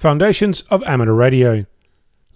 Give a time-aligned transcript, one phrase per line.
[0.00, 1.66] Foundations of Amateur Radio.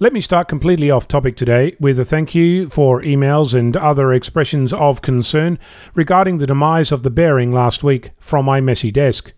[0.00, 4.12] Let me start completely off topic today with a thank you for emails and other
[4.12, 5.60] expressions of concern
[5.94, 9.32] regarding the demise of the bearing last week from my messy desk.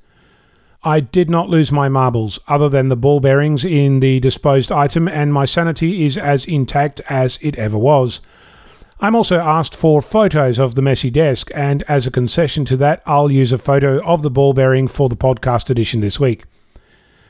[0.83, 5.07] I did not lose my marbles, other than the ball bearings in the disposed item,
[5.07, 8.23] and my sanity is as intact as it ever was.
[9.01, 13.03] I'm also asked for photos of the messy desk, and as a concession to that,
[13.05, 16.45] I'll use a photo of the ball bearing for the podcast edition this week.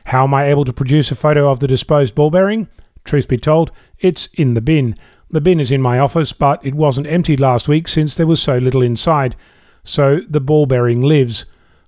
[0.06, 2.68] How am I able to produce a photo of the disposed ball bearing?
[3.04, 4.96] Truth be told, it's in the bin.
[5.30, 8.40] The bin is in my office, but it wasn't emptied last week since there was
[8.40, 9.34] so little inside.
[9.82, 11.46] So the ball bearing lives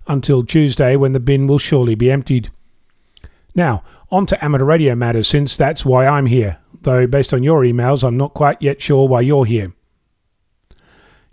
[0.08, 2.50] until Tuesday when the bin will surely be emptied.
[3.54, 7.62] Now, on to amateur radio matters since that's why I'm here, though based on your
[7.62, 9.72] emails, I'm not quite yet sure why you're here.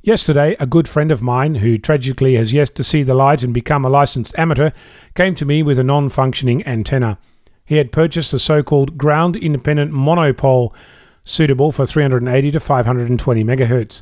[0.05, 3.53] Yesterday, a good friend of mine, who tragically has yet to see the light and
[3.53, 4.71] become a licensed amateur,
[5.16, 7.17] came to me with a non functioning antenna.
[7.63, 10.76] He had purchased a so called ground independent monopole,
[11.23, 14.01] suitable for 380 to 520 MHz.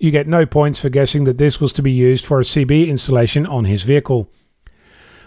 [0.00, 2.88] You get no points for guessing that this was to be used for a CB
[2.88, 4.28] installation on his vehicle.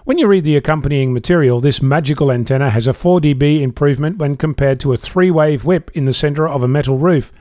[0.04, 4.36] When you read the accompanying material, this magical antenna has a 4 dB improvement when
[4.36, 7.32] compared to a three wave whip in the center of a metal roof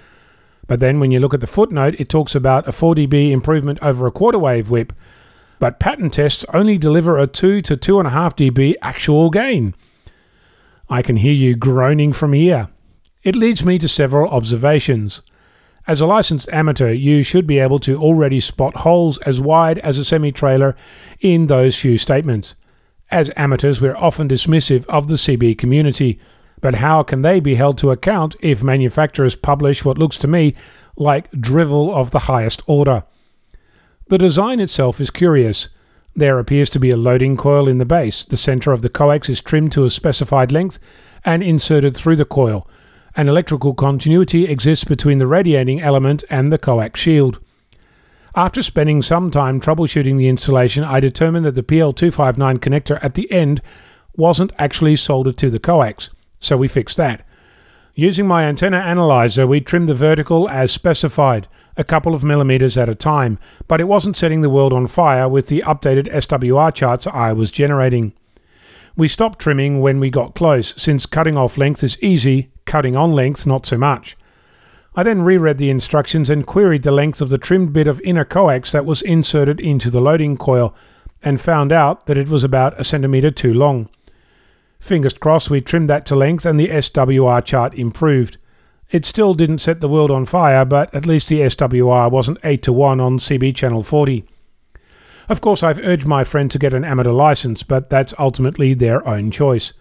[0.66, 3.78] but then when you look at the footnote, it talks about a 4 dB improvement
[3.82, 4.92] over a quarter wave whip.
[5.58, 9.74] But pattern tests only deliver a 2 to 2.5 dB actual gain.
[10.88, 12.68] I can hear you groaning from here.
[13.22, 15.22] It leads me to several observations.
[15.86, 19.98] As a licensed amateur, you should be able to already spot holes as wide as
[19.98, 20.76] a semi trailer
[21.20, 22.54] in those few statements.
[23.10, 26.20] As amateurs, we're often dismissive of the CB community,
[26.60, 30.54] but how can they be held to account if manufacturers publish what looks to me
[30.96, 33.04] like drivel of the highest order?
[34.08, 35.68] The design itself is curious.
[36.14, 38.24] There appears to be a loading coil in the base.
[38.24, 40.78] The center of the coax is trimmed to a specified length
[41.24, 42.68] and inserted through the coil.
[43.16, 47.38] An electrical continuity exists between the radiating element and the coax shield.
[48.34, 53.30] After spending some time troubleshooting the installation, I determined that the PL259 connector at the
[53.30, 53.60] end
[54.16, 56.10] wasn't actually soldered to the coax.
[56.40, 57.24] So we fixed that.
[57.94, 62.88] Using my antenna analyzer, we trimmed the vertical as specified, a couple of millimeters at
[62.88, 67.06] a time, but it wasn't setting the world on fire with the updated SWR charts
[67.06, 68.14] I was generating.
[68.96, 73.12] We stopped trimming when we got close, since cutting off length is easy, cutting on
[73.12, 74.16] length not so much.
[74.94, 78.24] I then reread the instructions and queried the length of the trimmed bit of inner
[78.24, 80.74] coax that was inserted into the loading coil,
[81.22, 83.88] and found out that it was about a centimeter too long.
[84.80, 88.38] Fingers crossed we trimmed that to length and the SWR chart improved.
[88.90, 92.62] It still didn't set the world on fire, but at least the SWR wasn't 8
[92.62, 94.24] to 1 on CB channel 40.
[95.28, 99.06] Of course, I've urged my friend to get an amateur license, but that's ultimately their
[99.06, 99.74] own choice.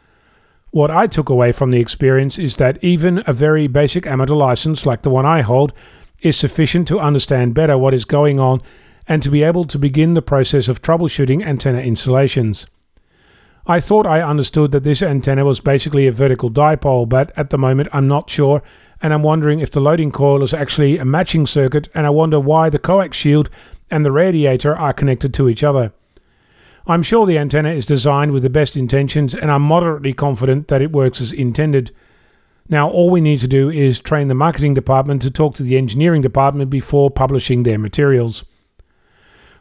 [0.72, 4.86] What I took away from the experience is that even a very basic amateur license
[4.86, 5.74] like the one I hold
[6.22, 8.62] is sufficient to understand better what is going on
[9.08, 12.68] and to be able to begin the process of troubleshooting antenna installations.
[13.69, 17.57] I thought I understood that this antenna was basically a vertical dipole, but at the
[17.59, 18.63] moment I'm not sure,
[19.00, 22.40] and I'm wondering if the loading coil is actually a matching circuit, and I wonder
[22.40, 23.47] why the coax shield
[23.91, 25.94] and the radiator are connected to each other.
[26.88, 30.81] I'm sure the antenna is designed with the best intentions, and I'm moderately confident that
[30.81, 31.91] it works as intended.
[32.69, 35.78] Now, all we need to do is train the marketing department to talk to the
[35.78, 38.44] engineering department before publishing their materials.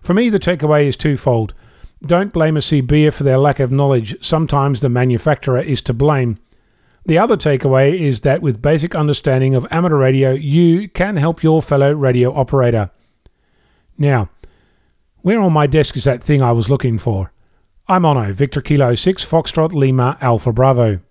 [0.01, 1.53] For me, the takeaway is twofold.
[2.03, 4.17] Don't blame a CBer for their lack of knowledge.
[4.25, 6.39] Sometimes the manufacturer is to blame.
[7.05, 11.61] The other takeaway is that with basic understanding of amateur radio, you can help your
[11.63, 12.91] fellow radio operator.
[13.97, 14.29] Now,
[15.23, 17.33] where on my desk is that thing I was looking for?
[17.89, 21.01] I'm Onno, Victor Kilo 6 Foxtrot Lima Alpha Bravo.